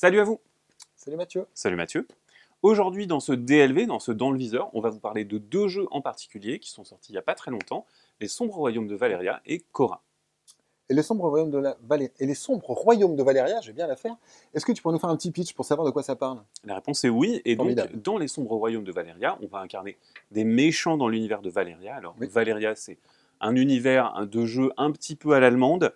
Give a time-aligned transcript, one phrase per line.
[0.00, 0.38] Salut à vous
[0.94, 2.06] Salut Mathieu Salut Mathieu
[2.62, 5.66] Aujourd'hui, dans ce DLV, dans ce Dans le Viseur, on va vous parler de deux
[5.66, 7.84] jeux en particulier qui sont sortis il n'y a pas très longtemps,
[8.20, 10.04] Les Sombres Royaumes de Valéria et Cora.
[10.88, 13.72] Et les Sombres Royaumes de, la Valé- et les Sombres Royaumes de Valéria, je vais
[13.72, 14.14] bien la faire.
[14.54, 16.44] Est-ce que tu pourrais nous faire un petit pitch pour savoir de quoi ça parle?
[16.62, 19.98] La réponse est oui, et donc dans Les Sombres Royaumes de Valéria, on va incarner
[20.30, 21.96] des méchants dans l'univers de Valéria.
[21.96, 22.28] Alors Oui.
[22.28, 22.98] Valéria, c'est
[23.40, 25.92] un univers un- de jeu un petit peu à l'allemande,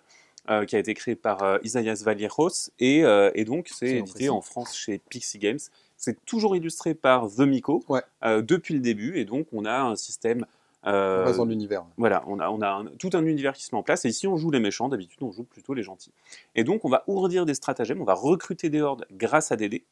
[0.49, 2.49] euh, qui a été créé par euh, Isaias Valieros,
[2.79, 5.59] et, euh, et donc c'est édité en France chez Pixie Games.
[5.97, 8.01] C'est toujours illustré par The Miko Ouais.
[8.25, 10.45] euh, depuis le début, et donc on a un système...
[10.85, 11.85] On reste dans l'univers.
[11.95, 14.09] Voilà, on a, on a un- tout un univers qui se met en place, et
[14.09, 16.11] ici on joue les méchants, d'habitude on joue plutôt les gentils.
[16.55, 19.69] Et donc on va ourdir des stratagèmes, on va recruter des hordes grâce à des
[19.69, 19.85] dés.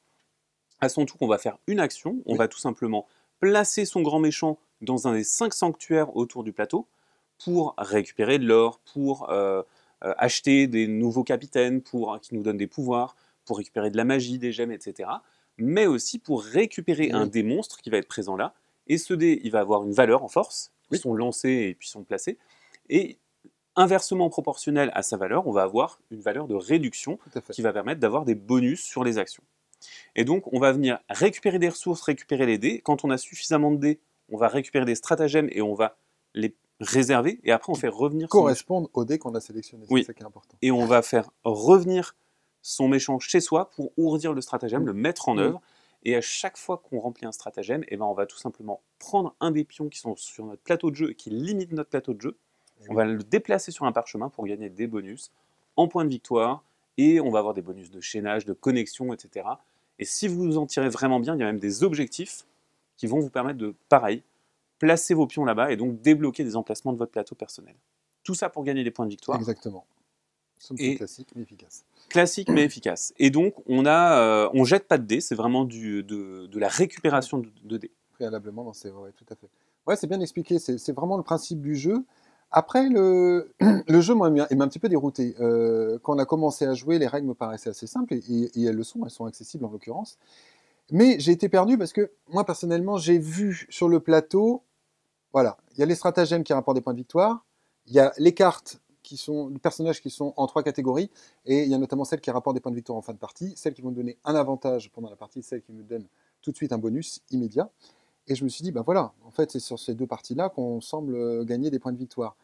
[0.82, 2.38] À son tour, on va faire une action, on Oui.
[2.38, 3.06] va tout simplement
[3.40, 6.88] placer son grand méchant dans un des cinq sanctuaires autour du plateau
[7.46, 9.30] pour récupérer de l'or, pour
[10.02, 13.16] acheter des nouveaux capitaines, pour qui nous donnent des pouvoirs,
[13.46, 15.10] pour récupérer de la magie, des gemmes, etc.
[15.58, 17.12] Mais aussi pour récupérer Oui.
[17.14, 18.54] un des monstres qui va être présent là.
[18.88, 20.98] Et ce dé, il va avoir une valeur en force, Oui.
[20.98, 22.38] ils sont lancés et puis sont placés.
[22.90, 23.18] Et
[23.76, 27.20] inversement proportionnel à sa valeur, on va avoir une valeur de réduction
[27.52, 29.44] qui va permettre d'avoir des bonus sur les actions.
[30.16, 32.82] Et donc, on va venir récupérer des ressources, récupérer les dés.
[32.82, 34.00] Quand on a suffisamment de dés,
[34.30, 35.98] on va récupérer des stratagèmes et on va
[36.34, 37.40] les réserver.
[37.44, 39.86] Et après, on fait revenir son Correspondent au dé qu'on a sélectionné.
[39.88, 40.04] C'est Oui.
[40.04, 40.58] ça qui est important.
[40.62, 42.16] et on va faire revenir
[42.62, 45.40] son méchant chez soi pour ourdir le stratagème, le mettre en Mm.
[45.40, 45.62] œuvre.
[46.04, 49.36] Et à chaque fois qu'on remplit un stratagème, eh ben on va tout simplement prendre
[49.40, 52.14] un des pions qui sont sur notre plateau de jeu et qui limitent notre plateau
[52.14, 52.38] de jeu.
[52.84, 55.32] Et On va le déplacer sur un parchemin pour gagner des bonus
[55.76, 56.64] en points de victoire
[56.98, 59.46] et on va avoir des bonus de chaînage, de connexion, etc.
[60.00, 62.46] Et si vous en tirez vraiment bien, il y a même des objectifs
[62.98, 64.24] qui vont vous permettre de, pareil,
[64.82, 67.76] placer vos pions là-bas et donc débloquer des emplacements de votre plateau personnel.
[68.24, 69.38] Tout ça pour gagner des points de victoire.
[69.38, 69.86] Exactement.
[70.78, 71.86] Et- classique, mais efficace.
[72.10, 73.14] classique mais efficace.
[73.18, 76.60] Et donc, on a, euh, on jette pas de dés, c'est vraiment du, de, de
[76.60, 77.92] la récupération de, de dés.
[78.14, 78.90] Préalablement, dans ces...
[78.92, 79.50] ouais, tout à fait.
[79.88, 80.60] Ouais, c'est bien expliqué.
[80.60, 82.04] C'est vraiment le principe du jeu.
[82.52, 83.54] Après, le,
[83.88, 85.36] le jeu, m'a un petit peu dérouté.
[85.40, 88.60] Euh, quand on a commencé à jouer, les règles me paraissaient assez simples, et, et-
[88.62, 90.18] et elles le sont, elles sont accessibles en l'occurrence.
[90.92, 94.64] Mais j'ai été perdu parce que moi, personnellement, j'ai vu sur le plateau,
[95.34, 97.46] voilà, il y a les stratagèmes qui rapportent des points de victoire,
[97.88, 101.10] il y a les cartes qui sont, les personnages qui sont en trois catégories,
[101.46, 103.18] et il y a notamment celles qui rapportent des points de victoire en fin de
[103.18, 106.08] partie, celles qui vont me donner un avantage pendant la partie, celles qui me donnent
[106.42, 107.70] tout de suite un bonus immédiat.
[108.28, 110.80] Et je me suis dit, ben voilà, en fait, c'est sur ces deux parties-là qu'on
[110.80, 112.36] semble euh, gagner des points de victoire.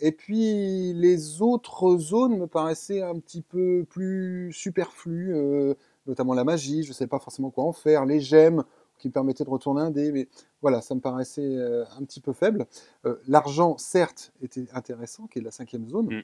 [0.00, 5.74] Et puis, les autres zones me paraissaient un petit peu plus superflues, euh,
[6.06, 8.64] notamment la magie, je ne savais pas forcément quoi en faire, les gemmes
[9.04, 10.28] qui me permettaient de retourner un dé, mais
[10.62, 12.66] voilà, ça me paraissait euh, un petit peu faible.
[13.04, 16.06] Euh, L'argent, certes, était intéressant, qui est la cinquième zone.
[16.06, 16.22] Mm.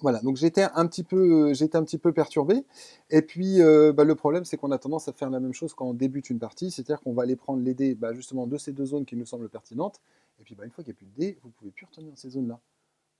[0.00, 2.64] Voilà, donc j'étais un petit peu, j'étais un petit peu perturbé.
[3.10, 5.74] Et puis, euh, bah, le problème, c'est qu'on a tendance à faire la même chose
[5.74, 8.56] quand on débute une partie, c'est-à-dire qu'on va aller prendre les dés bah, justement de
[8.58, 10.00] ces deux zones qui nous semblent pertinentes.
[10.38, 12.10] Et puis, bah, une fois qu'il n'y a plus de dés, vous pouvez plus retourner
[12.10, 12.60] dans ces zones-là.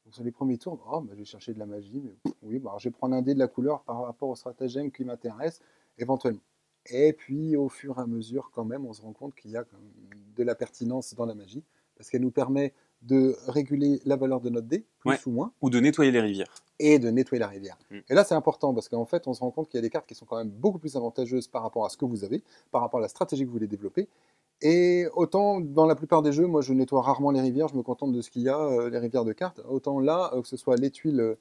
[0.04, 2.60] Donc, sur les premiers tours, oh, bah, je vais chercher de la magie, mais oui,
[2.60, 5.60] bah, je vais prendre un dé de la couleur par rapport au stratagème qui m'intéresse,
[5.98, 6.42] éventuellement.
[6.86, 9.56] Et puis, au fur et à mesure, quand même, on se rend compte qu'il y
[9.56, 9.64] a
[10.36, 11.62] de la pertinence dans la magie,
[11.96, 12.72] parce qu'elle nous permet
[13.02, 15.18] de réguler la valeur de notre dé, plus Ouais.
[15.26, 16.52] ou moins Ou de nettoyer les rivières.
[16.80, 17.78] et de nettoyer la rivière.
[17.90, 17.98] Mm.
[18.08, 19.90] Et là, c'est important parce qu'en fait, on se rend compte qu'il y a des
[19.90, 22.42] cartes qui sont quand même beaucoup plus avantageuses par rapport à ce que vous avez,
[22.72, 24.08] par rapport à la stratégie que vous voulez développer.
[24.62, 27.82] Et autant dans la plupart des jeux, moi je nettoie rarement les rivières, je me
[27.82, 29.60] contente de ce qu'il y a, euh, les rivières de cartes.
[29.68, 31.36] Autant là, euh, que ce soit les tuiles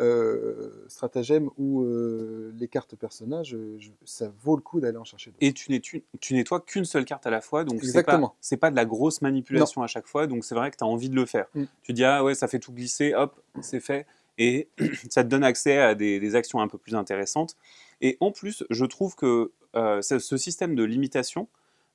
[0.00, 5.04] euh, stratagèmes ou euh, les cartes personnages, euh, je- ça vaut le coup d'aller en
[5.04, 5.44] chercher d'autres.
[5.44, 8.34] Et tu, nettu- tu nettoies qu'une seule carte à la fois, donc c'est pas, Exactement.
[8.40, 10.86] c'est pas de la grosse manipulation à chaque fois, donc c'est vrai que tu as
[10.86, 11.46] envie de le faire.
[11.54, 11.64] Mm.
[11.82, 14.06] Tu dis, ah ouais, ça fait tout glisser, hop, c'est fait,
[14.38, 14.68] et
[15.10, 17.56] ça te donne accès à des, des actions un peu plus intéressantes.
[18.00, 21.48] Et en plus, je trouve que euh, ce, ce système de limitation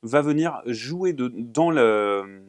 [0.04, 2.44] va venir jouer de, dans le.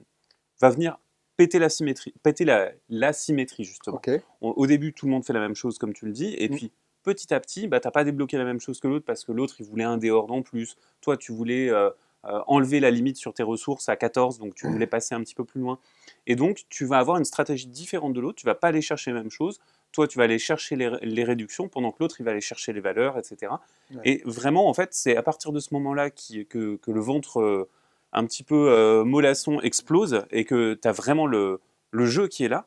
[0.61, 0.99] va venir
[1.39, 3.97] péter la symétrie, péter la, l'asymétrie justement.
[3.97, 4.11] Ok,
[4.43, 6.49] On- au début, tout le monde fait la même chose, comme tu le dis, et
[6.51, 6.55] Mm.
[6.57, 6.73] puis
[7.05, 9.33] petit à petit, bah, tu n'as pas débloqué la même chose que l'autre parce que
[9.33, 10.77] l'autre, il voulait un dehors en plus.
[11.01, 11.89] Toi, tu voulais euh,
[12.25, 15.37] euh, enlever la limite sur tes ressources à 14, donc tu voulais passer un petit
[15.37, 15.79] peu plus loin.
[16.27, 19.13] Et donc, tu vas avoir une stratégie différente de l'autre, tu vas pas aller chercher
[19.13, 19.61] les mêmes choses.
[19.93, 22.73] Toi, tu vas aller chercher les, les réductions, pendant que l'autre, il va aller chercher
[22.73, 23.53] les valeurs, etc.
[23.95, 24.01] Ouais.
[24.05, 27.41] Et vraiment, en fait, c'est à partir de ce moment-là qui- que, que le ventre
[27.41, 27.69] euh,
[28.13, 31.61] un petit peu euh, mollasson explose et que tu as vraiment le,
[31.91, 32.67] le jeu qui est là,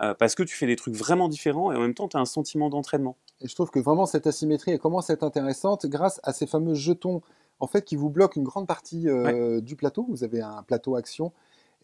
[0.00, 2.20] euh, parce que tu fais des trucs vraiment différents et en même temps, tu as
[2.20, 3.16] un sentiment d'entraînement.
[3.40, 6.46] Et je trouve que vraiment cette asymétrie elle commence à être intéressante grâce à ces
[6.46, 7.22] fameux jetons
[7.60, 10.06] en fait qui vous bloquent une grande partie euh, du plateau.
[10.08, 11.32] Vous avez un plateau action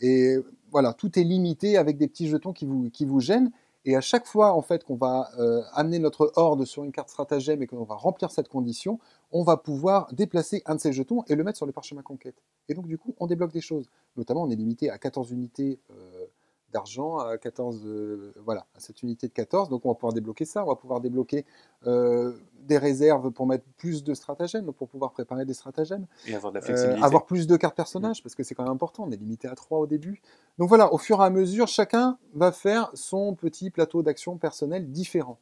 [0.01, 0.37] et
[0.71, 3.51] voilà, tout est limité avec des petits jetons qui vous, qui vous gênent.
[3.85, 7.09] Et à chaque fois, en fait, qu'on va euh, amener notre horde sur une carte
[7.09, 8.99] stratagème et qu'on va remplir cette condition,
[9.31, 12.43] on va pouvoir déplacer un de ces jetons et le mettre sur le parchemin conquête.
[12.69, 13.89] Et donc, du coup, on débloque des choses.
[14.17, 16.27] Notamment, on est limité à 14 unités euh,
[16.73, 19.69] d'argent, à 14, euh, voilà, à cette unité de 14.
[19.69, 20.65] Donc, on va pouvoir débloquer ça.
[20.65, 21.45] On va pouvoir débloquer
[21.85, 26.07] des réserves pour mettre plus de stratagèmes, donc pour pouvoir préparer des stratagèmes.
[26.27, 27.03] Et avoir de la flexibilité.
[27.03, 29.05] avoir plus de cartes personnages, parce que c'est quand même important.
[29.07, 30.21] On est limité à 3 au début.
[30.59, 34.91] Donc voilà, au fur et à mesure, chacun va faire son petit plateau d'action personnel
[34.91, 35.39] différent.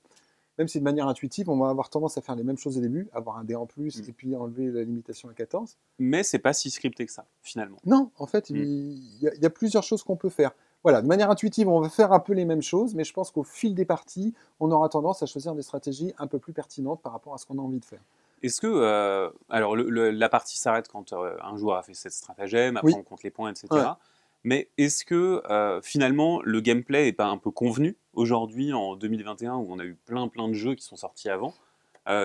[0.59, 2.81] Même si de manière intuitive, on va avoir tendance à faire les mêmes choses au
[2.81, 4.09] début, avoir un dé en plus Mm.
[4.09, 5.77] et puis enlever la limitation à 14.
[5.99, 7.77] Mais c'est pas si scripté que ça, finalement.
[7.85, 8.57] Non, en fait, Mm.
[8.57, 10.53] y, il y a plusieurs choses qu'on peut faire.
[10.87, 13.33] Voilà, de manière intuitive, on va faire un peu les mêmes choses, mais je pense
[13.33, 17.03] qu'au fil des parties, on aura tendance à choisir des stratégies un peu plus pertinentes
[17.03, 17.99] par rapport à ce qu'on a envie de faire.
[18.45, 18.69] Est-ce que.
[18.69, 22.77] euh, alors, le- le- la partie s'arrête quand euh, un joueur a fait cette stratagème,
[22.77, 22.97] après Oui.
[22.97, 23.67] on compte les points, etc.
[23.73, 23.81] Ouais.
[24.45, 29.57] Mais est-ce que euh, finalement le gameplay est pas un peu convenu aujourd'hui en 2021
[29.57, 31.53] où on a eu plein plein de jeux qui sont sortis avant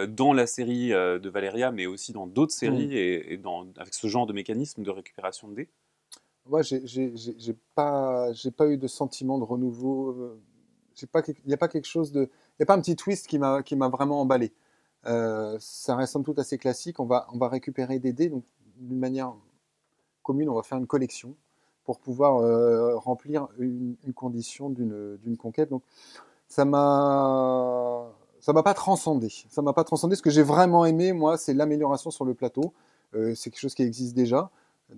[0.09, 2.91] dans la série de Valeria, mais aussi dans d'autres séries Mm.
[2.91, 5.69] et, et dans, avec ce genre de mécanisme de récupération de dés?
[6.47, 10.09] Moi, j'ai pas, j'ai pas eu de sentiment de renouveau.
[10.09, 10.41] euh,
[10.95, 12.29] j'ai pas, il n'y a pas quelque chose de,
[12.59, 14.51] il a pas un petit twist qui m'a, qui m'a vraiment emballé.
[15.05, 16.99] Euh, ça reste somme toute assez classique.
[16.99, 18.43] On va, on va récupérer des dés, donc
[18.77, 19.33] d'une manière
[20.23, 21.35] commune, on va faire une collection
[21.83, 25.69] pour pouvoir euh, remplir une, condition d'une, conquête.
[25.69, 25.83] Donc,
[26.47, 29.29] ça m'a, ça m'a pas transcendé.
[29.49, 30.15] Ça m'a pas transcendé.
[30.15, 32.73] Ce que j'ai vraiment aimé, moi, c'est l'amélioration sur le plateau.
[33.13, 34.51] C'est quelque chose qui existe déjà.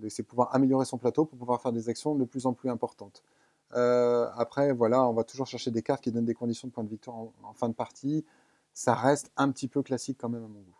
[0.08, 3.22] C'est pouvoir améliorer son plateau pour pouvoir faire des actions de plus en plus importantes.
[3.74, 6.84] Euh, après, voilà, on va toujours chercher des cartes qui donnent des conditions de points
[6.84, 8.24] de victoire en, en fin de partie.
[8.72, 10.76] Ça reste un petit peu classique quand même à mon goût.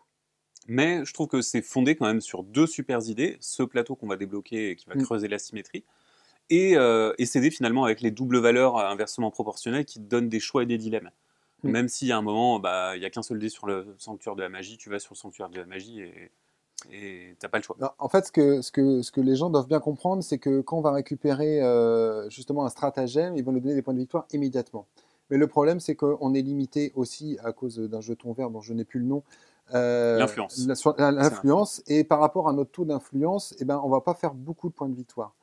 [0.67, 3.37] Mais je trouve que c'est fondé quand même sur deux super idées.
[3.39, 5.03] Ce plateau qu'on va débloquer et qui va Mm.
[5.03, 5.83] creuser la symétrie.
[6.49, 10.63] Et, euh, et s'aider finalement avec les doubles valeurs inversement proportionnelles qui donnent des choix
[10.63, 11.11] et des dilemmes.
[11.63, 11.69] Mm.
[11.71, 14.35] Même si à un moment, bah, il n'y a qu'un seul dé sur le sanctuaire
[14.35, 16.31] de la magie, tu vas sur le sanctuaire de la magie et
[16.91, 17.75] et t'as pas le choix.
[17.79, 20.37] Non, En fait, ce que, ce, que, ce que les gens doivent bien comprendre, c'est
[20.37, 23.93] que quand on va récupérer euh, justement un stratagème, ils vont nous donner des points
[23.93, 24.87] de victoire immédiatement.
[25.29, 28.73] Mais le problème, c'est qu'on est limité aussi à cause d'un jeton vert dont je
[28.73, 29.23] n'ai plus le nom.
[29.73, 30.67] euh, L'influence.
[30.99, 31.81] L'influence.
[31.87, 34.73] Et par rapport à notre taux d'influence, eh ben, on va pas faire beaucoup de
[34.75, 35.33] points de victoire.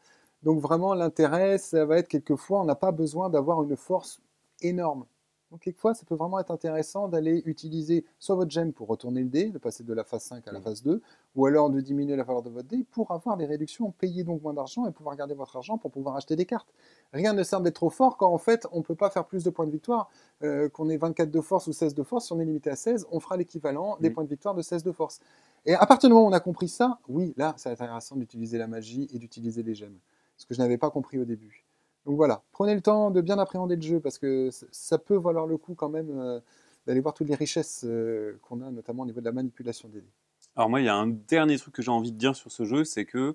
[0.44, 4.20] Donc vraiment, l'intérêt, ça va être quelquefois, on n'a pas besoin d'avoir une force
[4.61, 5.05] énorme.
[5.53, 9.29] Donc quelquefois, ça peut vraiment être intéressant d'aller utiliser soit votre gemme pour retourner le
[9.29, 10.65] dé, de passer de la phase 5 à la Mhm.
[10.65, 11.03] phase 2,
[11.37, 14.41] ou alors de diminuer la valeur de votre dé pour avoir des réductions, payer donc
[14.43, 16.73] moins d'argent et pouvoir garder votre argent pour pouvoir acheter des cartes.
[17.13, 19.45] Rien ne sert d'être trop fort quand en fait on ne peut pas faire plus
[19.45, 20.09] de points de victoire,
[20.43, 22.77] euh, qu'on ait 24 de force ou 16 de force, si on est limité à
[22.77, 24.15] 16, on fera l'équivalent des Mhm.
[24.15, 25.21] points de victoire de 16 de force.
[25.67, 28.57] Et à partir du moment où on a compris ça, oui, là, c'est intéressant d'utiliser
[28.57, 29.99] la magie et d'utiliser les gemmes.
[30.39, 31.62] Ce que je n'avais pas compris au début.
[32.07, 35.47] Donc voilà, prenez le temps de bien appréhender le jeu parce que ça- peut valoir
[35.47, 36.41] le coup quand même euh,
[36.87, 40.01] d'aller voir toutes les richesses euh, qu'on a, notamment au niveau de la manipulation des
[40.01, 40.11] dés.
[40.57, 42.65] Alors moi, il y a un dernier truc que j'ai envie de dire sur ce
[42.65, 43.35] jeu, c'est que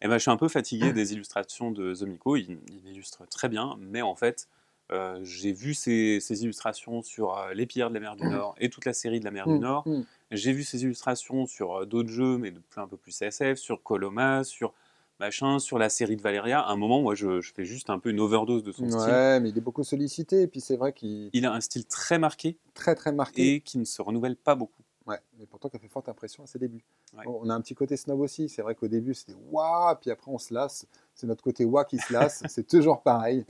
[0.00, 2.36] eh ben, je suis un peu fatigué des illustrations de Zomiko.
[2.36, 4.48] Il, il illustre très bien, mais en fait,
[4.92, 8.70] euh, j'ai vu ces, ces illustrations sur les Pierres de la mer du Nord et
[8.70, 9.88] toute la série de la mer du Mm, Nord.
[9.88, 10.02] mm.
[10.30, 13.82] J'ai vu ces illustrations sur d'autres jeux, mais de plus, un peu plus SF, sur
[13.82, 14.72] Coloma, sur
[15.20, 16.60] machin, sur la série de Valeria.
[16.60, 19.00] À un moment, moi, je, je fais juste un peu une overdose de son style.
[19.12, 21.86] Ouais, mais il est beaucoup sollicité et puis c'est vrai qu'il Il a un style
[21.86, 23.54] très marqué très très marqué.
[23.54, 24.82] et qui ne se renouvelle pas beaucoup.
[25.06, 26.82] Ouais, mais pourtant qui a fait forte impression à ses débuts.
[27.16, 27.24] Ouais.
[27.26, 28.48] On a un petit côté snob aussi.
[28.48, 30.86] C'est vrai qu'au début c'était waouh, puis après on se lasse.
[31.14, 32.42] C'est notre côté waouh qui se lasse.
[32.48, 33.44] c'est toujours pareil.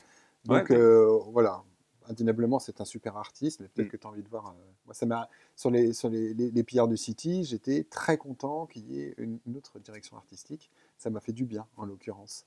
[0.46, 1.62] Donc Ouais, euh, voilà,
[2.08, 3.90] indéniablement c'est un super artiste, mais peut-être Mm.
[3.90, 4.48] que tu as envie de voir.
[4.48, 4.52] euh,
[4.86, 8.66] Moi, ça m'a sur les sur les, les, les pillards de City, j'étais très content
[8.66, 10.70] qu'il y ait une, une autre direction artistique.
[10.98, 12.44] Ça m'a fait du bien en l'occurrence.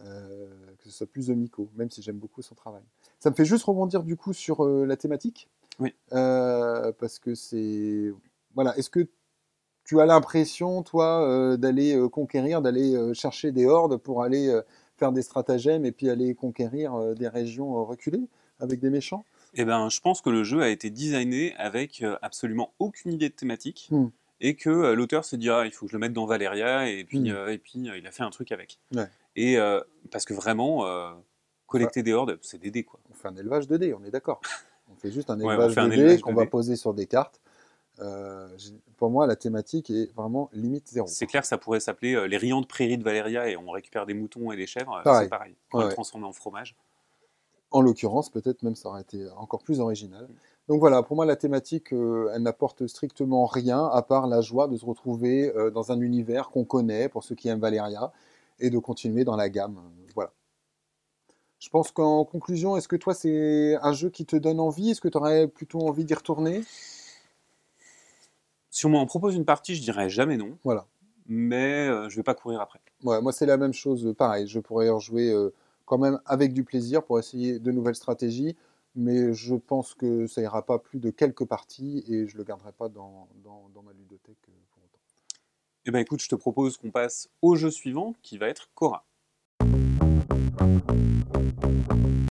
[0.00, 0.48] Euh,
[0.78, 2.82] que ce soit plus de Miko, même si j'aime beaucoup son travail.
[3.18, 5.48] Ça me fait juste rebondir du coup sur euh, la thématique.
[5.78, 5.94] Oui.
[6.10, 8.12] Parce que c'est.
[8.54, 9.08] Voilà, est-ce que
[9.84, 14.60] tu as l'impression, toi, d'aller conquérir, d'aller chercher des hordes pour aller
[14.96, 18.28] faire des stratagèmes et puis aller conquérir des régions reculées?
[18.60, 22.16] Avec des méchants Eh ben, je pense que le jeu a été designé avec euh,
[22.22, 24.08] absolument aucune idée de thématique Hmm.
[24.40, 26.88] et que euh, l'auteur s'est dit ah, il faut que je le mette dans Valeria
[26.88, 27.34] et puis, Hmm.
[27.34, 28.78] euh, et puis il a fait un truc avec.
[28.94, 29.08] Ouais.
[29.36, 29.58] Et
[30.10, 30.84] parce que vraiment,
[31.66, 33.00] collecter des hordes, c'est des dés quoi.
[33.10, 34.40] On fait un élevage de dés, on est d'accord.
[34.88, 37.40] On fait juste un élevage un de dés qu'on va poser sur des cartes.
[38.00, 38.48] Euh,
[38.96, 41.06] pour moi, la thématique est vraiment limite zéro.
[41.06, 44.14] C'est clair ça pourrait s'appeler euh, les riantes prairies de Valeria et on récupère des
[44.14, 45.00] moutons et des chèvres.
[45.04, 45.56] C'est pareil.
[45.72, 45.86] On ouais.
[45.86, 46.76] le transformer en fromage.
[47.70, 50.28] En l'occurrence, peut-être même ça aurait été encore plus original.
[50.68, 54.66] Donc voilà, pour moi, la thématique, euh, elle n'apporte strictement rien à part la joie
[54.66, 58.12] de se retrouver euh, dans un univers qu'on connaît, pour ceux qui aiment Valeria,
[58.58, 59.80] et de continuer dans la gamme.
[60.14, 60.32] Voilà.
[61.58, 64.90] Je pense qu'en conclusion, est-ce que toi, c'est un jeu qui te donne envie?
[64.90, 66.62] Est-ce que tu aurais plutôt envie d'y retourner?
[68.70, 70.58] Si on m'en propose une partie, je dirais jamais non.
[70.64, 70.86] Voilà.
[71.28, 72.80] Mais euh, je vais pas courir après.
[73.04, 74.14] Ouais, moi, c'est la même chose.
[74.18, 75.52] Pareil, je pourrais y rejouer euh,
[75.86, 78.56] quand même avec du plaisir pour essayer de nouvelles stratégies.
[78.94, 82.72] Mais je pense que ça ira pas plus de quelques parties et je le garderai
[82.72, 84.98] pas dans, dans, ma ludothèque euh, pour autant.
[85.84, 89.05] Eh ben écoute, je te propose qu'on passe au jeu suivant qui va être Cora.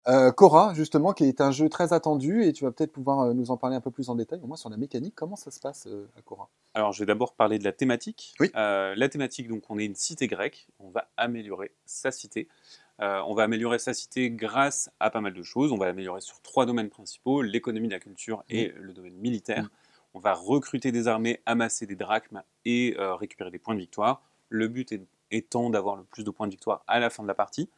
[0.07, 3.33] Euh, Cora, justement, qui est un jeu très attendu et tu vas peut-être pouvoir euh,
[3.33, 5.15] nous en parler un peu plus en détail, au moins sur la mécanique.
[5.15, 6.51] Comment ça se passe euh, à Cora?
[6.75, 8.35] Alors, je vais d'abord parler de la thématique.
[8.39, 8.51] Oui.
[8.55, 10.69] Euh, la thématique, donc, on est une cité grecque.
[10.79, 12.49] On va améliorer sa cité.
[13.01, 15.73] On va améliorer sa cité grâce à pas mal de choses.
[15.73, 19.69] On va l'améliorer sur trois domaines principaux l'économie, la culture et le domaine militaire.
[20.15, 24.23] On va recruter des armées, amasser des drachmes et récupérer des points de victoire.
[24.49, 27.29] Le but est- étant d'avoir le plus de points de victoire à la fin de
[27.29, 27.69] la partie.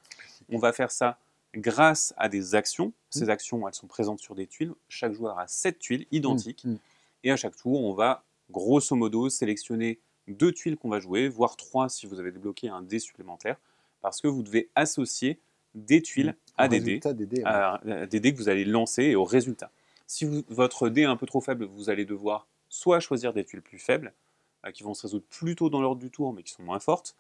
[0.50, 1.19] On va faire ça
[1.55, 2.93] grâce à des actions.
[3.11, 4.73] Ces actions, elles sont présentes sur des tuiles.
[4.88, 6.65] Chaque joueur a sept tuiles identiques.
[6.65, 6.79] Mm, mm.
[7.25, 9.99] Et à chaque tour, on va grosso modo sélectionner
[10.29, 13.57] deux tuiles qu'on va jouer, voire trois si vous avez débloqué un dé supplémentaire,
[14.03, 15.38] parce que vous devez associer
[15.75, 17.38] des tuiles à des dés, des dés.
[17.38, 17.47] ouais.
[17.47, 19.71] à, à des dés que vous allez lancer et au résultat.
[20.07, 23.45] Si vous- votre dé est un peu trop faible, vous allez devoir soit choisir des
[23.45, 24.12] tuiles plus faibles,
[24.65, 26.79] euh, qui vont se résoudre plus tôt dans l'ordre du tour, mais qui sont moins
[26.81, 27.17] fortes,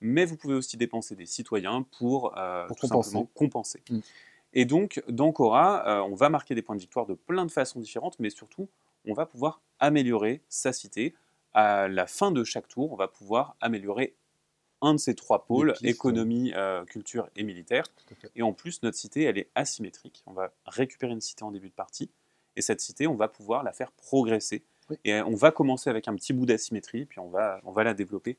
[0.00, 3.10] mais vous pouvez aussi dépenser des citoyens pour, euh, Pour tout compenser.
[3.10, 3.82] simplement compenser.
[3.90, 4.00] Mm.
[4.54, 7.50] Et donc, dans Cora, euh, on va marquer des points de victoire de plein de
[7.50, 8.68] façons différentes, mais surtout,
[9.06, 11.14] on va pouvoir améliorer sa cité.
[11.52, 14.14] À la fin de chaque tour, on va pouvoir améliorer
[14.80, 17.84] un de ces trois pôles, pistes, économie, euh, culture et militaire.
[18.36, 20.22] Et en plus, notre cité, elle est asymétrique.
[20.26, 22.10] On va récupérer une cité en début de partie,
[22.56, 24.62] et cette cité, on va pouvoir la faire progresser.
[24.90, 24.96] Oui.
[25.04, 27.94] Et on va commencer avec un petit bout d'asymétrie, puis on va, on va la
[27.94, 28.36] développer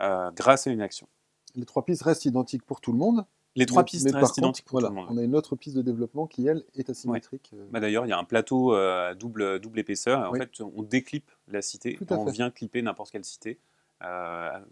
[0.00, 1.06] euh, grâce à une action.
[1.54, 3.24] Les trois pistes restent identiques pour tout le monde.
[3.54, 5.08] Les trois mais- pistes mais restent contre, identiques pour voilà, tout le monde.
[5.10, 7.50] On a une autre piste de développement qui, elle, est asymétrique.
[7.54, 10.22] euh, Bah, D'ailleurs, il y a un plateau euh, à double, double épaisseur.
[10.22, 10.38] Et en Oui.
[10.38, 11.98] fait, on déclipe la cité.
[12.10, 13.58] On vient clipper n'importe quelle cité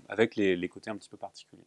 [0.08, 1.66] avec les, les côtés un petit peu particuliers.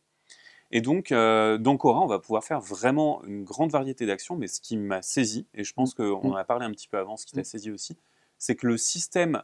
[0.72, 4.36] Et donc, euh, dans Cora, on va pouvoir faire vraiment une grande variété d'actions.
[4.36, 6.98] Mais ce qui m'a saisi, et je pense qu'on en a parlé un petit peu
[6.98, 7.46] avant, ce qui t'a Mm.
[7.46, 7.96] saisi aussi,
[8.40, 9.44] c'est que le système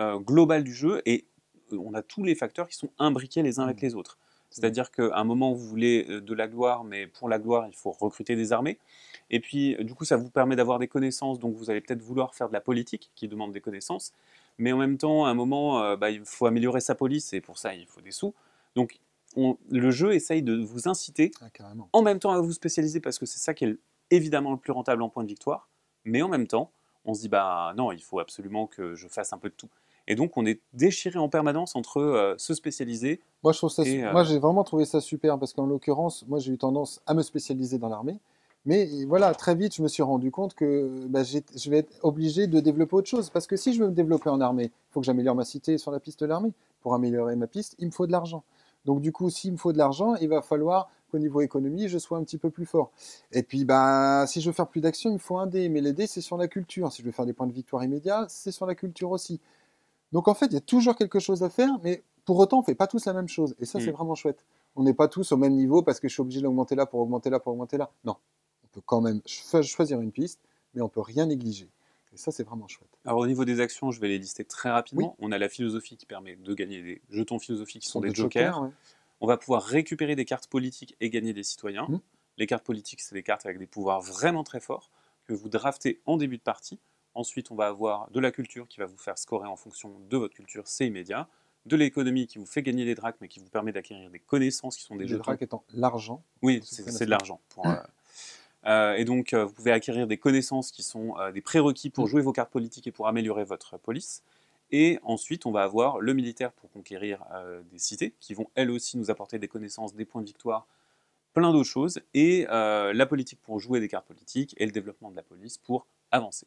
[0.00, 1.24] euh, global du jeu est
[1.78, 3.86] on a tous les facteurs qui sont imbriqués les uns avec Mm.
[3.86, 4.18] les autres.
[4.50, 7.74] C'est-à-dire qu'à un moment, vous voulez euh, de la gloire, mais pour la gloire, il
[7.74, 8.78] faut recruter des armées.
[9.30, 12.02] Et puis, euh, du coup, ça vous permet d'avoir des connaissances, donc vous allez peut-être
[12.02, 14.12] vouloir faire de la politique qui demande des connaissances.
[14.58, 17.40] Mais en même temps, à un moment, euh, bah, il faut améliorer sa police, et
[17.40, 18.32] pour ça, il faut des sous.
[18.76, 19.00] Donc,
[19.36, 21.46] on- le jeu essaye de vous inciter ah,
[21.92, 23.76] en même temps à vous spécialiser, parce que c'est ça qui est
[24.12, 25.68] évidemment le plus rentable en point de victoire.
[26.04, 26.70] Mais en même temps,
[27.04, 29.68] on se dit, bah non, il faut absolument que je fasse un peu de tout.
[30.06, 33.20] Et donc, on est déchiré en permanence entre euh, se spécialiser.
[33.42, 33.84] Moi, je trouve ça.
[33.84, 37.00] Et, euh, Moi, j'ai vraiment trouvé ça super parce qu'en l'occurrence, moi, j'ai eu tendance
[37.06, 38.18] à me spécialiser dans l'armée.
[38.66, 42.46] Mais voilà, très vite, je me suis rendu compte que bah, je vais être obligé
[42.46, 43.28] de développer autre chose.
[43.30, 45.76] Parce que si je veux me développer en armée, il faut que j'améliore ma cité
[45.76, 46.52] sur la piste de l'armée.
[46.80, 48.42] Pour améliorer ma piste, il me faut de l'argent.
[48.84, 51.98] Donc, du coup, s'il me faut de l'argent, il va falloir qu'au niveau économie, je
[51.98, 52.90] sois un petit peu plus fort.
[53.32, 55.68] Et puis, bah, si je veux faire plus d'action, il me faut un dé.
[55.68, 56.90] Mais les dés, c'est sur la culture.
[56.92, 59.40] Si je veux faire des points de victoire immédiats, c'est sur la culture aussi.
[60.14, 62.62] Donc, en fait, il y a toujours quelque chose à faire, mais pour autant, on
[62.62, 63.54] fait pas tous la même chose.
[63.60, 63.96] Et ça, c'est Mm.
[63.96, 64.44] vraiment chouette.
[64.76, 67.00] On n'est pas tous au même niveau parce que je suis obligé d'augmenter là pour
[67.00, 67.90] augmenter là pour augmenter là.
[68.04, 68.16] Non.
[68.64, 70.40] On peut quand même cho- choisir une piste,
[70.72, 71.68] mais on peut rien négliger.
[72.12, 72.88] Et ça, c'est vraiment chouette.
[73.04, 75.16] Alors, au niveau des actions, je vais les lister très rapidement.
[75.18, 78.62] On a la philosophie qui permet de gagner des jetons philosophiques qui sont des jokers.
[78.62, 78.70] ouais.
[79.20, 81.86] On va pouvoir récupérer des cartes politiques et gagner des citoyens.
[81.88, 82.00] Mhm.
[82.38, 84.90] Les cartes politiques, c'est des cartes avec des pouvoirs vraiment très forts
[85.26, 86.78] que vous draftez en début de partie.
[87.14, 90.16] Ensuite, on va avoir de la culture qui va vous faire scorer en fonction de
[90.16, 91.28] votre culture, c'est immédiat.
[91.66, 94.76] De l'économie qui vous fait gagner des drachmes mais qui vous permet d'acquérir des connaissances
[94.76, 95.22] qui sont des Les jetons.
[95.22, 96.22] dracs étant l'argent.
[96.42, 97.40] Oui, c'est de l'argent.
[97.64, 97.76] euh,
[98.66, 102.04] euh, et donc, euh, vous pouvez acquérir des connaissances qui sont euh, des prérequis pour
[102.04, 102.10] Mhm.
[102.10, 104.22] jouer vos cartes politiques et pour améliorer votre police.
[104.70, 107.24] Et ensuite, on va avoir le militaire pour conquérir
[107.70, 110.66] des cités, qui vont elles aussi nous apporter des connaissances, des points de victoire,
[111.34, 112.00] plein d'autres choses.
[112.14, 115.86] Et la politique pour jouer des cartes politiques et le développement de la police pour
[116.10, 116.46] avancer.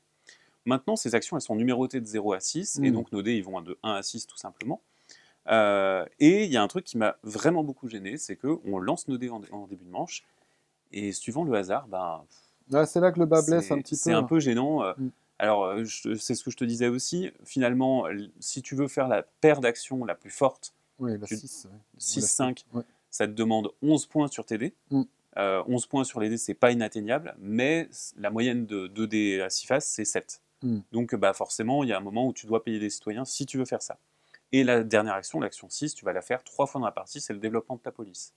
[0.67, 2.91] Maintenant, ces actions, elles sont numérotées de 0 à 6, et Mhm.
[2.93, 4.81] donc nos dés, ils vont de 1 à 6 tout simplement.
[5.50, 9.07] Euh, et il y a un truc qui m'a vraiment beaucoup gêné, c'est qu'on lance
[9.07, 10.25] nos dés en, en début de manche,
[10.91, 12.24] et suivant le hasard, ben,
[12.69, 14.00] Là, c'est là que le bas blesse un petit peu.
[14.01, 14.83] C'est un peu gênant.
[14.83, 14.93] euh.
[14.97, 15.09] Mm.
[15.39, 15.86] Alors, euh,
[16.19, 17.31] c'est ce que je te disais aussi.
[17.45, 18.05] Finalement,
[18.41, 21.67] si tu veux faire la paire d'actions la plus forte, Oui, la tu- 6.
[21.97, 22.83] 6-5, Ouais.
[23.09, 24.74] ça te demande 11 points sur tes dés.
[24.91, 25.03] Mm.
[25.38, 29.39] Euh, 11 points sur les dés, c'est pas inatteignable, mais la moyenne de 2 dés
[29.39, 30.41] à 6 faces, c'est 7.
[30.64, 30.80] Mm.
[30.92, 33.46] Donc, bah, forcément, il y a un moment où tu dois payer des citoyens si
[33.46, 33.98] tu veux faire ça.
[34.52, 37.20] Et la dernière action, l'action 6, tu vas la faire trois fois dans la partie,
[37.20, 38.34] c'est le développement de ta police.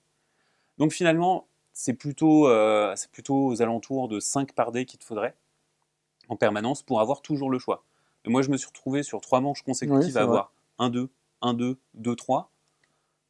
[0.79, 5.37] Donc finalement, c'est plutôt, euh, plutôt aux alentours de 5 par dé qu'il te faudrait
[6.29, 7.85] en permanence pour avoir toujours le choix.
[8.25, 11.09] Et moi, je me suis retrouvé sur trois manches consécutives à avoir 1-2,
[11.43, 12.47] 1-2, 2-3.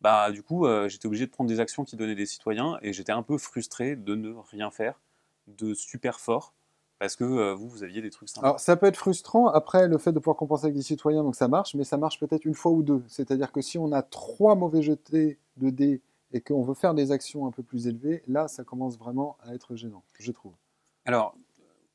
[0.00, 2.92] Bah, du coup, euh, j'étais obligé de prendre des actions qui donnaient des citoyens et
[2.92, 5.00] j'étais un peu frustré de ne rien faire
[5.46, 6.54] de super fort
[7.00, 8.46] parce que euh, vous, vous aviez des trucs sympas.
[8.46, 9.48] Alors, ça peut être frustrant.
[9.48, 12.20] Après, le fait de pouvoir compenser avec des citoyens, donc ça marche, mais ça marche
[12.20, 13.02] peut-être une fois ou deux.
[13.08, 16.02] C'est-à-dire que si on a trois mauvais jetés de dés
[16.34, 19.54] et qu'on veut faire des actions un peu plus élevées, là, ça commence vraiment à
[19.54, 20.52] être gênant, je trouve.
[21.06, 21.34] Alors,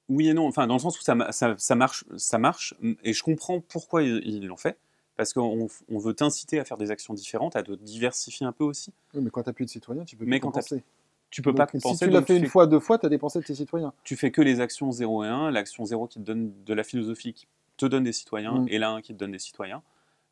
[0.09, 3.23] oui et non, enfin, dans le sens où ça, ça, marche, ça marche, et je
[3.23, 4.79] comprends pourquoi ils l'ont fait,
[5.17, 8.91] parce qu'on veut t'inciter à faire des actions différentes, à te diversifier un peu aussi.
[9.13, 10.83] Oui, mais quand tu n'as plus de citoyens, tu peux mais plus compenser.
[11.29, 11.95] Tu peux pas compenser.
[11.95, 13.93] Si tu l'as fait une fois, deux fois, tu as dépensé de tes citoyens.
[14.03, 16.83] Tu fais que les actions 0 et 1, l'action 0 qui te donne de la
[16.83, 18.67] philosophie, qui te donne des citoyens, mm.
[18.69, 19.81] et la 1 qui te donne des citoyens.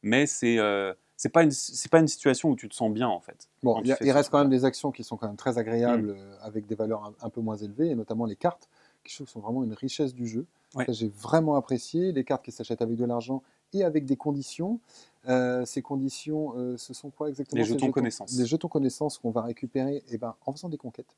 [0.02, 1.52] Mais c'est euh, c'est pas, une,
[1.92, 3.48] pas une situation où tu te sens bien en fait.
[3.62, 6.18] Bon, il, reste quand même des actions qui sont quand même très agréables mm.
[6.18, 8.70] euh, avec des valeurs un, peu moins élevées, et notamment les cartes,
[9.04, 10.46] qui sont vraiment une richesse du jeu.
[10.90, 14.80] J'ai vraiment apprécié les cartes qui s'achètent avec de l'argent et avec des conditions.
[15.28, 18.38] Euh, ces conditions, euh, ce sont quoi exactement Les jetons, connaissances.
[18.38, 21.16] Les jetons connaissances qu'on va récupérer eh ben, en faisant des conquêtes.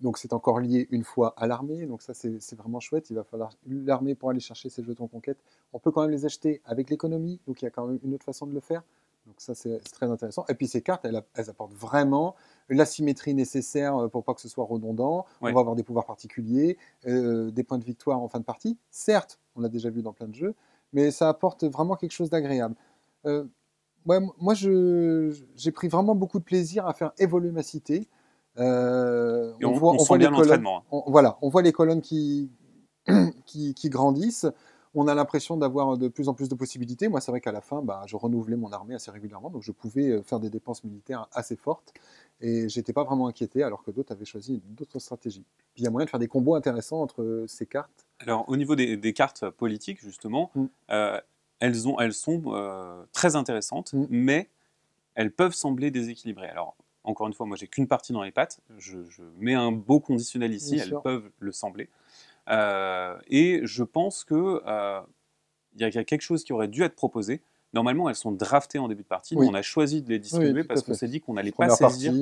[0.00, 3.10] Donc c'est encore lié une fois à l'armée, donc ça c'est vraiment chouette.
[3.10, 5.38] Il va falloir l'armée pour aller chercher ces jetons conquêtes.
[5.72, 8.14] On peut quand même les acheter avec l'économie, donc il y a quand même une
[8.14, 8.82] autre façon de le faire.
[9.26, 10.44] Donc ça c'est très intéressant.
[10.48, 12.34] Et puis ces cartes, elles, apportent vraiment
[12.68, 15.24] la symétrie nécessaire euh, pour pas que ce soit redondant.
[15.40, 18.76] On va avoir des pouvoirs particuliers, des points de victoire en fin de partie.
[18.90, 20.54] Certes, on l'a déjà vu dans plein de jeux,
[20.92, 22.74] mais ça apporte vraiment quelque chose d'agréable.
[23.26, 23.44] Euh,
[24.04, 28.08] moi, j'ai pris vraiment beaucoup de plaisir à faire évoluer ma cité.
[28.58, 30.82] Euh, on, voit, les colonnes, hein.
[31.06, 32.50] voilà, on voit les colonnes qui,
[33.46, 34.46] qui, grandissent.
[34.94, 37.08] On a l'impression d'avoir de plus en plus de possibilités.
[37.08, 39.72] Moi, c'est vrai qu'à la fin, bah, je renouvelais mon armée assez régulièrement, donc je
[39.72, 41.94] pouvais euh, faire des dépenses militaires assez fortes.
[42.42, 45.46] Et j'étais pas vraiment inquiété, alors que d'autres avaient choisi d'autres stratégies.
[45.72, 48.04] Puis il y a moyen de faire des combos intéressants entre ces cartes.
[48.18, 50.64] Alors, au niveau des, cartes politiques, justement, mm.
[50.90, 51.20] euh,
[51.62, 54.06] elles, ont, elles sont euh, très intéressantes, mm.
[54.10, 54.48] mais
[55.14, 56.48] elles peuvent sembler déséquilibrées.
[56.48, 58.60] Alors, encore une fois, moi, j'ai qu'une partie dans les pattes.
[58.78, 58.98] Je,
[59.38, 61.88] mets un beau conditionnel ici, elles peuvent le sembler.
[62.48, 64.60] Euh, et je pense que
[65.74, 67.40] il y, a quelque chose qui aurait dû être proposé.
[67.72, 69.36] Normalement, elles sont draftées en début de partie.
[69.36, 72.12] mais on a choisi de les distribuer parce qu'on s'est dit qu'on n'allait pas saisir,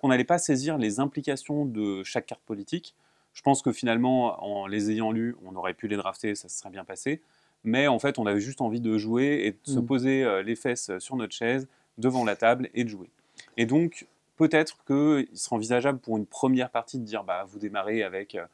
[0.00, 2.94] qu'on n'allait pas saisir les implications de chaque carte politique.
[3.32, 6.56] Je pense que finalement, en les ayant lus, on aurait pu les drafter, ça se
[6.58, 7.20] serait bien passé.
[7.64, 9.86] Mais en fait, on avait juste envie de jouer et de se mm.
[9.86, 13.10] poser euh, les fesses sur notre chaise devant la table et de jouer.
[13.56, 18.02] Et donc, peut-être qu'il serait envisageable pour une première partie de dire bah, vous démarrez
[18.02, 18.44] avec euh,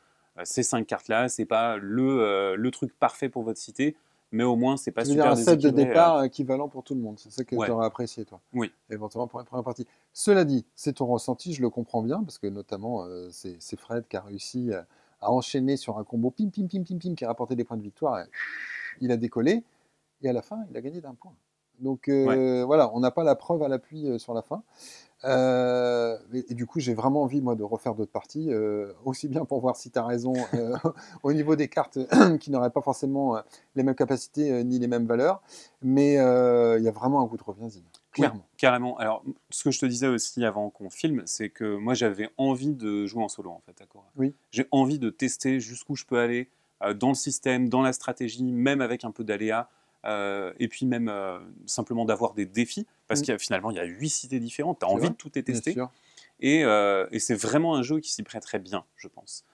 [0.44, 3.96] ces cinq cartes-là, c'est pas le, euh, le truc parfait pour votre cité,
[4.30, 7.18] mais au moins c'est pas super un set de départ équivalent pour tout le monde.
[7.18, 8.40] C'est ça que tu aurais apprécié, toi?
[8.52, 8.70] Oui.
[8.90, 9.88] Éventuellement pour la première partie.
[10.12, 14.16] Cela dit, c'est ton ressenti, je le comprends bien, parce que notamment, c'est Fred qui
[14.16, 14.70] a réussi
[15.20, 17.76] à enchaîner sur un combo pim, pim, pim, pim, pim, qui a rapporté des points
[17.76, 18.20] de victoire.
[18.20, 18.24] Et
[19.00, 19.64] il a décollé,
[20.22, 21.34] et à la fin, il a gagné d'un point.
[21.80, 24.62] Donc euh, voilà, on n'a pas la preuve à l'appui euh, sur la fin.
[25.24, 28.50] Euh, et, du coup, j'ai vraiment envie, moi, de refaire d'autres parties,
[29.04, 30.32] aussi bien pour voir si tu as raison
[31.22, 31.98] au niveau des cartes
[32.40, 33.36] qui n'auraient pas forcément
[33.74, 35.42] les mêmes capacités ni les mêmes valeurs,
[35.82, 37.82] mais il y a vraiment un goût de reviens-y.
[38.12, 38.44] Clairement.
[38.56, 38.96] carrément.
[38.96, 42.74] Alors, ce que je te disais aussi avant qu'on filme, c'est que moi, j'avais envie
[42.74, 44.10] de jouer en solo, en fait, d'accord?
[44.16, 44.34] Oui.
[44.50, 46.48] J'ai envie de tester jusqu'où je peux aller
[46.96, 49.68] dans le système, dans la stratégie, même avec un peu d'aléa.
[50.06, 53.24] Euh, et puis même euh, simplement d'avoir des défis, parce mm.
[53.24, 55.76] qu'il finalement il y a huit cités différentes, tu as envie de tout tester.
[56.40, 59.44] Et, et c'est vraiment un jeu qui s'y prêterait bien, je pense.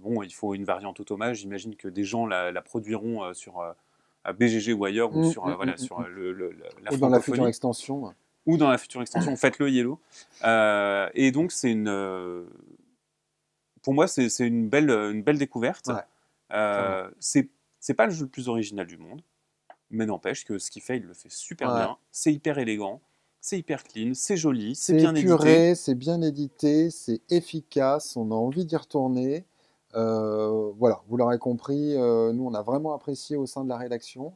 [0.00, 3.64] bon, il faut une variante automage, j'imagine que des gens la, produiront sur
[4.38, 8.12] BGG ou ailleurs, ou sur, voilà, sur le, la Ou dans la future extension.
[8.44, 9.98] Ou dans la future extension, faites-le Yellow.
[11.14, 12.44] et donc c'est une...
[13.80, 15.90] pour moi, c'est une belle, une belle découverte.
[16.52, 19.22] Euh, c'est pas le jeu le plus original du monde,
[19.90, 21.96] mais n'empêche que ce qu'il fait, il le fait super bien.
[22.10, 23.00] C'est hyper élégant,
[23.40, 25.74] c'est hyper clean, c'est joli, c'est bien édité.
[25.74, 29.44] C'est bien édité, c'est efficace, on a envie d'y retourner.
[29.94, 33.76] Euh, voilà, vous l'aurez compris, euh, nous on a vraiment apprécié au sein de la
[33.76, 34.34] rédaction.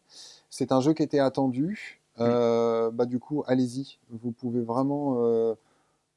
[0.49, 2.01] C'est un jeu qui était attendu.
[2.19, 5.17] bah, du coup, allez-y, vous pouvez vraiment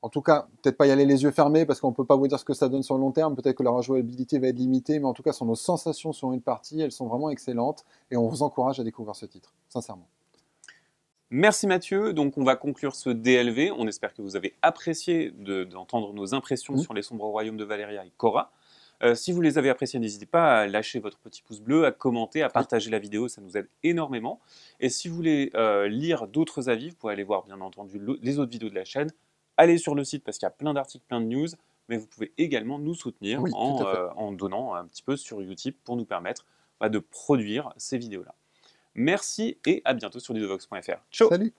[0.04, 2.18] en tout cas, peut-être pas y aller les yeux fermés parce qu'on ne peut pas
[2.18, 3.38] vous dire ce que ça donne sur le long terme.
[3.38, 6.34] Peut-être que la rejouabilité va être limitée, mais en tout cas, sur nos sensations sur
[6.34, 10.10] une partie, elles sont vraiment excellentes et on vous encourage à découvrir ce titre, sincèrement.
[11.30, 12.12] Merci Mathieu.
[12.12, 13.72] Donc, on va conclure ce DLV.
[13.78, 16.80] On espère que vous avez apprécié d'entendre nos impressions mmh.
[16.80, 18.52] sur les sombres royaumes de Valéria et Cora.
[19.04, 21.94] Euh, si vous les avez appréciés, n'hésitez pas à lâcher votre petit pouce bleu, à
[21.94, 24.42] commenter, à partager la vidéo, ça nous aide énormément.
[24.82, 28.39] Et si vous voulez euh, lire d'autres avis, vous pouvez aller voir bien entendu les
[28.39, 29.10] autres vidéos de la chaîne
[29.58, 31.48] allez sur le site parce qu'il y a plein d'articles, plein de news.
[31.89, 35.42] mais vous pouvez également nous soutenir Oui, en, euh, en donnant un petit peu sur
[35.42, 36.46] Utip pour nous permettre
[36.80, 38.36] bah, de produire ces vidéos-là.
[38.96, 41.02] Merci et à bientôt sur ludovox.fr.
[41.12, 41.54] Ciao Salut